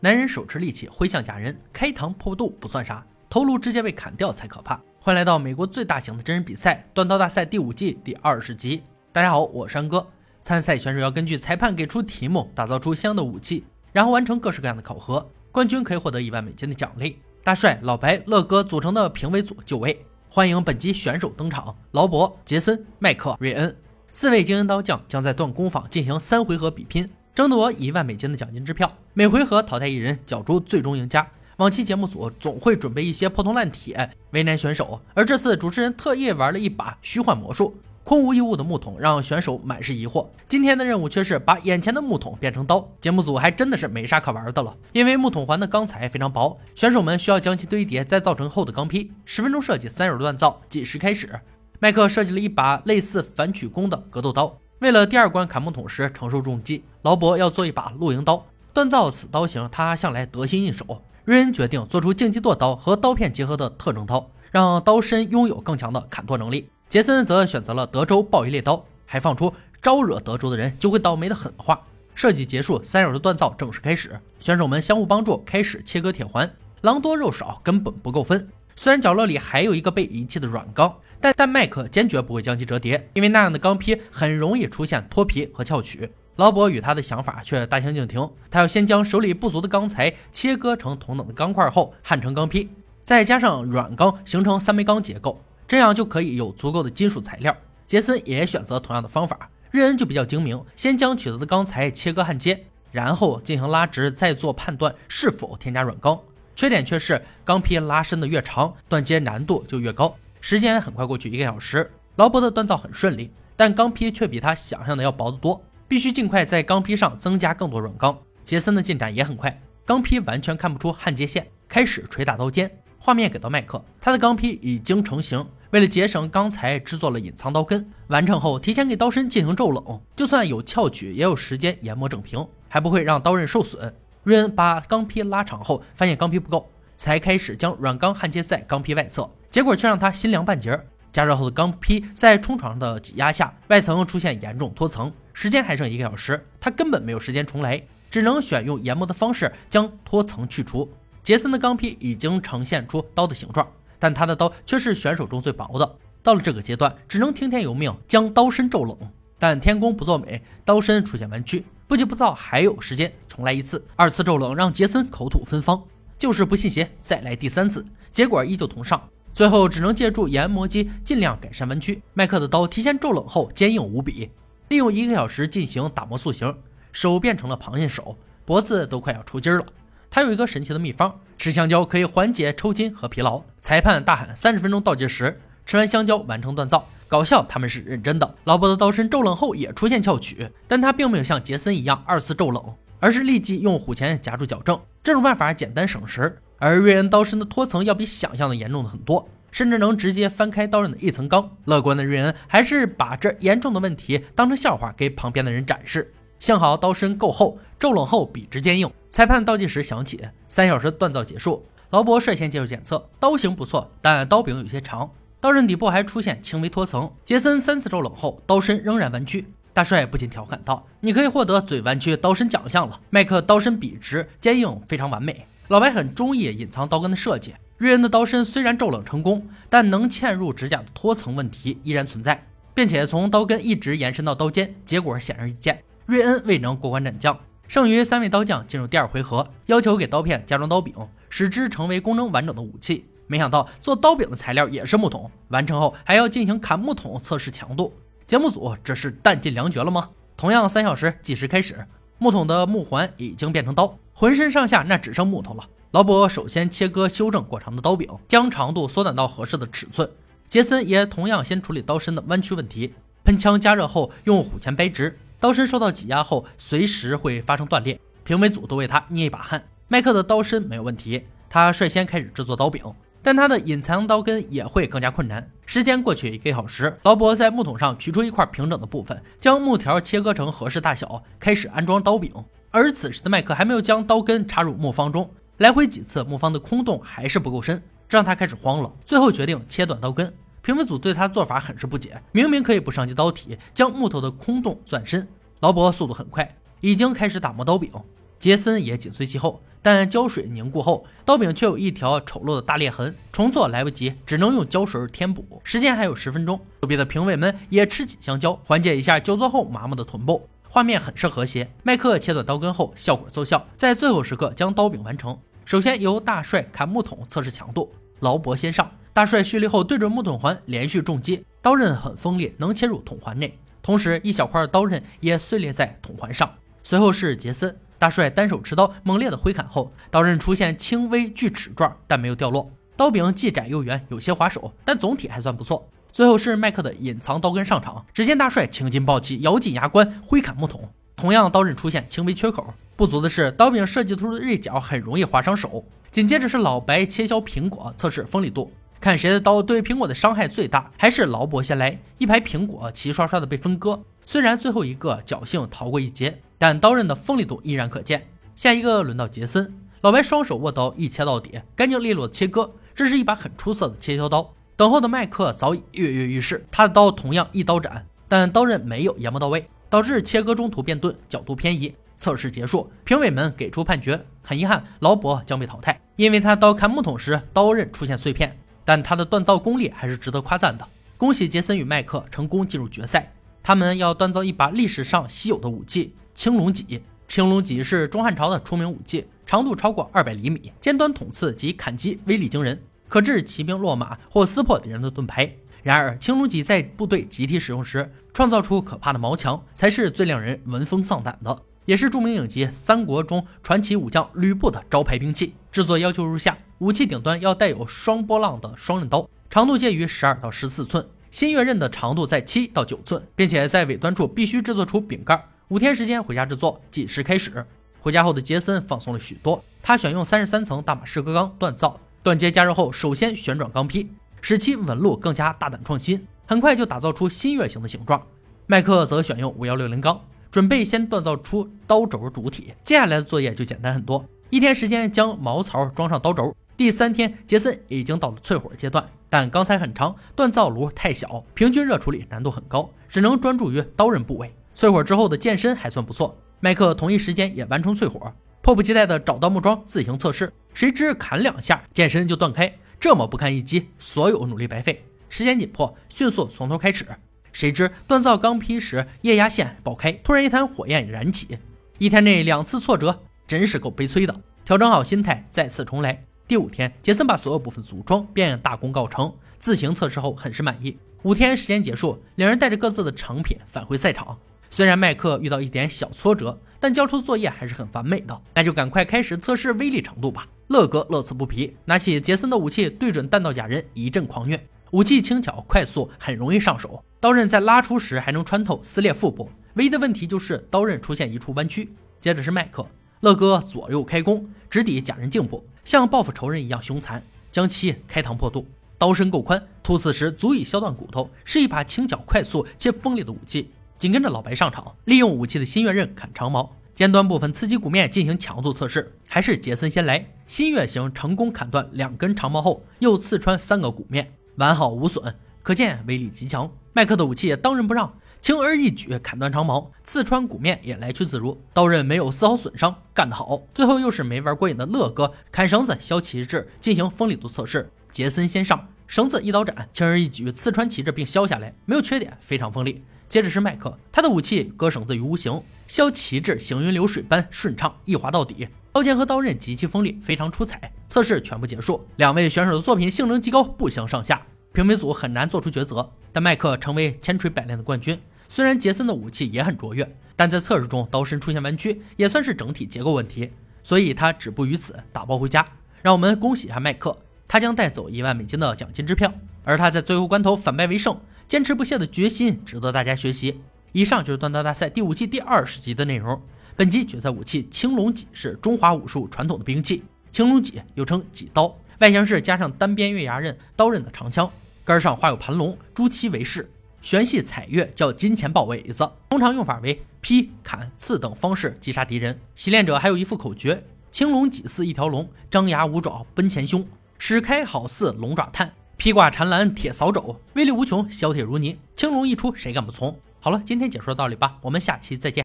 [0.00, 4.80] 男人手持利器挥向假人，开膛破肚不算啥，头颅直接被砍掉才可怕。
[5.00, 8.84] 欢迎来到美国最大型的真人比赛——断刀大赛第五季第二十集。
[9.10, 10.06] 大家好，我是安哥。
[10.40, 15.28] 参赛选手要根据裁判给出题目，打造出相应的武器，然后完成各式各样的考核。
[15.50, 17.18] 冠军可以获得一万美金的奖励。
[17.42, 23.76] 大帅、老白、乐哥组成的评委组就位，欢迎本集选手登场：劳勃、杰森、麦克、瑞恩
[24.12, 27.10] 四位精英刀匠将在断工坊进行三回合比拼。
[27.38, 31.24] 争夺一万美金的奖金支票，每回合淘汰一人，角逐最终赢家。
[31.58, 40.26] 往期节目组总会准备一些破铜烂铁为难选手，而这次主持人特意玩了一把虚幻魔术，空无一物的木桶让选手满是疑惑。
[40.48, 44.76] 今天的任务却是把眼前的木桶变成刀，节目组还真的是没啥可玩的了。
[44.92, 49.12] 因为木桶环的钢材非常薄，选手们需要将其堆叠，再造成厚的钢坯。
[49.24, 51.30] 十分钟设计，三手锻造，计时开始。
[51.78, 54.58] 麦克设计了一把类似反曲弓的格斗刀。
[54.80, 58.46] 为了第二关砍木桶时承受重击，劳勃要做一把露营刀。
[58.72, 61.02] 锻造此刀型，他向来得心应手。
[61.24, 66.70] 瑞恩决定做出竞技剁刀和刀片结合的特征刀，让刀身拥有更强的砍剁能力。
[66.88, 71.80] 杰森则选择了德州暴鱼猎刀，还放出招惹德州的人就会倒霉的狠话。
[72.14, 74.18] 设计结束，三手的锻造正式开始。
[74.38, 76.48] 选手们相互帮助，开始切割铁环。
[76.82, 78.48] 狼多肉少，根本不够分。
[78.78, 80.94] 虽然角落里还有一个被遗弃的软钢。
[81.20, 86.08] 但但麦克坚决不会将其折叠，因为那样的钢坯很容易出现脱皮和翘曲。
[86.36, 92.68] 劳勃与他的想法却大相径庭，他要先将手里不足的钢材切割成同等的钢块后焊成钢坯，
[93.02, 97.52] 再加上软钢形成三枚钢结构，这样就可以有足够的金属材料。
[97.84, 106.16] 杰森也选择同样的方法，瑞恩就比较精明，先将取得的钢材切割焊接，然后进行拉直，再做判断是否添加软钢。
[106.58, 110.12] 缺点却是钢坯拉伸的越长，断接难度就越高。
[110.40, 118.18] 时间很快过去，一个小时，劳勃的锻造很顺利，但钢坯却比他想象的要薄得多，必须尽快在钢坯上增加更多软钢。
[118.42, 119.56] 杰森的进展也很快，
[119.86, 122.68] 钢坯完全看不出焊接线，开始捶打刀尖。
[122.98, 127.88] 画面给到麦克，他的钢坯已经成型，为了节省钢材，制作了隐藏刀根。
[128.08, 133.94] 完成后，提前给刀身进行骤冷，就算有翘曲，也有时间研磨整平，还不会让刀刃受损。
[134.28, 136.70] 瑞恩把钢坯拉长后，发现钢坯不够。
[136.98, 140.78] 才开始将软钢焊接在钢坯外侧，结果却让他心凉半截。
[141.10, 145.10] 加热后的钢坯在冲床的挤压下，外层出现严重脱层。
[145.32, 150.92] 时间还剩一个小时，他根本没有时间重来，只能选用研磨的方式将脱层去除。
[151.22, 153.66] 杰森的钢坯已经呈现出刀的形状，
[153.98, 155.96] 但他的刀却是选手中最薄的。
[156.22, 158.94] 到了这个阶段，只能听天由命，将刀身骤冷。
[159.38, 163.84] 但天公不作美，刀身出现弯曲，不急不躁，还有时间重来一次。
[163.96, 165.82] 二次骤冷让杰森口吐芬芳。
[166.18, 169.00] 就是不信邪，再来第三次，结果依旧同上，
[169.32, 172.02] 最后只能借助研磨机尽量改善弯曲。
[172.12, 174.28] 麦克的刀提前骤冷后坚硬无比，
[174.68, 176.52] 利用一个小时进行打磨塑形，
[176.90, 179.64] 手变成了螃蟹手，脖子都快要抽筋了。
[180.10, 183.40] 他有一个神奇的秘方，吃香蕉可以缓解抽筋和疲劳。
[183.60, 188.34] 裁判大喊三十分钟倒计时，吃完香蕉完成锻造，搞笑他们是认真的。
[188.44, 192.62] 劳勃的刀身骤冷后也出现翘曲，但他并没有像杰森一样二次骤冷。
[193.00, 196.36] 而是立即用虎钳夹住矫正，这种办法简单省时。
[196.58, 201.48] 而瑞恩刀身的脱层要比想象的严重的很多，甚至能直接翻开刀刃的一层钢。
[201.66, 206.12] 乐观的瑞恩还是把这严重的问题当成笑话给旁边的人展示。
[206.40, 208.90] 幸好刀身够厚，骤冷后笔直坚硬。
[209.08, 211.64] 裁判倒计时响起，三小时锻造结束。
[211.90, 215.08] 劳勃率先接受检测，刀型不错，但刀柄有些长，
[215.40, 217.08] 刀刃底部还出现轻微脱层。
[217.24, 219.46] 杰森三次骤冷后，刀身仍然弯曲。
[219.72, 225.46] 大帅不禁调侃道：“你可以获得最弯曲刀身奖项了。”麦克刀身笔直坚硬，非常完美。
[225.68, 227.54] 老白很中意隐藏刀根的设计。
[227.76, 232.44] 瑞恩的刀身虽然骤冷成功，但能嵌入指甲的脱层问题依然存在，
[232.74, 235.84] 并且从刀根一直延伸到刀尖，结果显而易见。
[236.06, 237.38] 瑞恩未能过关斩将，
[237.68, 240.92] 剩余三位刀匠进入第二回合，要求给刀片加装刀柄，
[241.30, 243.04] 使之成为功能完整的武器。
[243.28, 247.92] 没想到做刀柄的材料也是木桶，完成后还要进行砍木桶测试强度。
[248.26, 250.10] 节目组这是弹尽粮绝了吗？
[250.36, 251.86] 同样三小时计时开始，
[252.18, 255.64] 木桶的木环已经变成刀，浑身上下那只剩木头了。
[255.92, 260.08] 劳勃首先切割修正过长的刀柄，将长度缩短到合适的尺寸。
[260.48, 262.94] 杰森也同样先处理刀身的弯曲问题，
[263.24, 268.00] 喷枪加热后用虎钳掰直，刀身受到挤压后随时会发生断裂。
[268.24, 269.66] 评委组都为他捏一把汗。
[269.88, 272.82] 麦克的刀身没有问题，他率先开始制作刀柄。
[273.22, 275.50] 但他的隐藏刀根也会更加困难。
[275.66, 282.32] 时间过去一个小时，劳勃在木桶上取出一块平整的部分，将木条切割成合适大小，开始安装刀柄。
[282.70, 285.28] 而此时的麦克还没有将刀根插入木方中，
[285.58, 288.92] 来回几次，木方的空洞还是不够深，这让他开始慌了。
[289.04, 290.32] 最后决定切断刀根。
[290.60, 295.26] 评委组对他做法很是不解，明明可以不伤及刀体，将木头的空洞钻深。
[295.60, 297.90] 劳勃速度很快，已经开始打磨刀柄。
[298.38, 299.62] 杰森也紧随其后。
[299.80, 305.62] 但胶水凝固后，刀柄却有一条丑陋的大裂痕，重做来不及，只能用胶水填补。
[305.62, 310.48] 时间还有十分钟，隔壁的评委们也吃起香蕉，缓解一下久坐后麻木的臀部。
[310.68, 311.70] 画面很是和谐。
[311.84, 315.38] 麦克切断刀根后，效果奏效，在最后时刻将刀柄完成。
[315.64, 317.90] 首先由大帅砍木桶测试强度，
[318.20, 318.90] 劳勃先上。
[319.14, 326.52] 大帅蓄力后，对准木桶环连续重击，刀刃很锋利，能切入桶环内，同时一小块刀刃也碎裂在桶环上。
[326.82, 327.74] 随后是杰森。
[327.98, 332.70] 大帅单手持刀猛烈的挥砍后，刀刃出现轻微锯齿状，但没有掉落。
[332.96, 335.88] 刀柄既窄又圆，有些滑手，但总体还算不错。
[336.12, 342.72] 最后是麦克的隐藏刀根上场，只见大帅青筋暴起，咬紧牙关挥砍木桶，同样刀刃出现轻微缺口。
[342.96, 345.84] 不足的是，刀柄设计出的锐角很容易划伤手。
[346.10, 350.90] 紧接着是老白切削苹果，测试锋利度，看谁的刀对苹果的伤害最大。
[350.96, 354.02] 还是劳勃先来，一排苹果齐刷刷的被分割。
[354.24, 356.40] 虽然最后一个侥幸逃过一劫。
[356.58, 358.26] 但刀刃的锋利度依然可见。
[358.54, 362.70] 下一个轮到杰森，老白双手握刀一切到底，干净利落的切割。
[362.94, 364.52] 这是一把很出色的切削刀。
[364.74, 371.94] 等候的麦克早已跃跃欲试，他的刀同样一刀斩，但刀刃没有研磨到位，导致切割中途变钝，角度偏移。
[372.16, 374.20] 测试结束，评委们给出判决。
[374.42, 378.58] 很遗憾，劳勃将被淘汰，因为他刀砍木桶时刀刃出现碎片。
[378.84, 380.84] 但他的锻造功力还是值得夸赞的。
[381.16, 383.32] 恭喜杰森与麦克成功进入决赛，
[383.62, 386.16] 他们要锻造一把历史上稀有的武器。
[386.38, 395.52] 青龙戟，青龙戟是中汉朝的出名武器，长度超过二百厘米，尖端捅刺及砍击威力惊人，可致骑兵落马或撕破敌人的盾牌。
[395.82, 405.54] 然而，青龙戟在部队集体使用时，创造出可怕的矛墙，才是最令人闻风丧胆的，也是著名影集《三国》中传奇武将吕布的招牌兵器。
[405.72, 415.44] 制作要求如下：武器顶端要带有双波浪的双刃刀，长度介于十二到十四寸，新月刃的长度在七到九寸，并且在尾端处必须制作出柄盖。
[415.70, 417.62] 五天时间回家制作，计时开始。
[418.00, 424.08] 回家后的杰森放松了许多，他选用三十三层大马士革钢锻造，锻接加热后，首先旋转钢坯，
[424.40, 428.22] 使其纹路更加大胆创新，很快就打造出新月形的形状。
[428.66, 430.18] 麦克则选用五幺六零钢，
[430.50, 434.24] 准备先锻造出刀轴主体，接下来的作业就简单很多。
[434.48, 444.50] 一天时间将毛槽装上刀轴，第三天杰森已经到了淬火阶段，但钢材很长，锻造炉太小，平均热处理难度很高，只能专注于刀刃部位。
[444.78, 448.32] 淬火之后的剑身还算不错，麦克同一时间也完成淬火，
[448.62, 455.04] 迫不及待地找到木桩自行测试，谁知砍两下剑身就断开，这么不堪一击，所有努力白费。
[455.28, 457.04] 时间紧迫，迅速从头开始，
[457.52, 461.58] 谁知锻造钢坯时液压线爆开，突然一滩火焰燃起，
[461.98, 464.40] 一天内两次挫折，真是够悲催的。
[464.64, 466.24] 调整好心态，再次重来。
[466.46, 470.96] 第五天，杰森把所有部分组装便大功告成，自行测试后很是满意。
[471.24, 474.38] 五天时间结束，两人带着各自的成品返回赛场。
[474.70, 478.40] 虽然麦克遇到一点小挫折，但交出作业还是很完美的。
[478.54, 480.46] 那就赶快开始测试威力程度吧。
[480.68, 484.62] 乐哥乐此不疲，拿起杰森的武器对准弹道假人一阵狂虐。
[484.90, 487.02] 武器轻巧快速，很容易上手。
[487.20, 491.90] 刀刃在拉出时还能穿透撕裂腹部，唯一的问题就是刀刃出现一处弯曲。
[492.20, 492.86] 接着是麦克，
[493.20, 498.66] 乐哥左右开弓，直抵假人颈部，像报复仇人一样凶残，将其开膛破肚。
[498.98, 503.70] 刀身够宽，突刺时足以削断骨头，是一把轻巧快速且锋利的武器。
[503.98, 509.12] 紧跟着老白上场，利用武器的新月刃砍长矛，尖端部分刺激骨面进行强度测试。
[509.26, 516.70] 还是杰森先来，新月型成功砍断两根长矛后，又刺穿三个骨面，完好无损，可见威力极强。
[516.92, 523.60] 麦克的武器也当仁不让，轻而易举砍断长矛，刺穿骨面也来去自如，刀刃没有丝毫损伤，干得好。
[523.74, 527.90] 最后又是没玩过瘾的乐哥，砍绳子削旗帜进行锋利度测试。
[528.12, 533.02] 杰森先上，绳子一刀斩，轻而易举刺穿旗帜并削下来，没有缺点，非常锋利。
[533.28, 538.66] 接着是麦克，他的武器割绳子于无形，削旗帜行云流水般顺畅，一划到底。
[538.90, 540.90] 刀剑和刀刃极其锋利，非常出彩。
[541.08, 544.40] 测试全部结束，两位选手的作品性能极高，不相上下。
[544.72, 548.18] 评委组很难做出抉择，但麦克成为千锤百炼的冠军。
[548.48, 553.50] 虽然杰森的武器也很卓越，但在测试中刀身出现弯曲，也算是整体结构问题，
[553.82, 555.66] 所以他止步于此，打包回家。
[556.00, 557.16] 让我们恭喜一下麦克，
[557.46, 559.30] 他将带走一万美金的奖金支票。
[559.64, 561.20] 而他在最后关头反败为胜。
[561.48, 563.58] 坚持不懈的决心值得大家学习。
[563.92, 566.38] 以上就是锻刀大赛第五季第二十集的内容。
[566.76, 574.48] 本集决赛武器青龙戟是中华武术传统的兵器，青龙戟又称戟刀，外形是加上单边月牙刃刀刃的长枪，
[574.84, 579.10] 杆上画有盘龙，朱漆为饰，旋系彩月叫金钱豹尾子。
[579.30, 582.38] 通常用法为劈、砍、刺等方式击杀敌人。
[582.54, 586.86] 习练者还有一副口诀：青龙戟似一条龙，张牙舞爪奔前胸，
[587.18, 588.70] 使开好似龙爪探。
[588.98, 591.78] 披挂缠蓝铁扫帚，威力无穷，削铁如泥。
[591.94, 593.16] 青龙一出，谁敢不从？
[593.38, 595.36] 好了，今天解说到这里吧，我们下期再见。